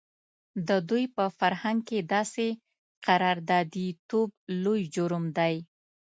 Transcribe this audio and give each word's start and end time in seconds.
د 0.67 0.69
دوی 0.89 1.03
په 1.15 1.25
فرهنګ 1.39 1.79
کې 1.89 1.99
داسې 2.13 2.47
قراردادي 3.05 3.87
توب 4.09 4.29
لوی 4.63 4.81
جرم 4.95 5.25
دی. 5.37 5.55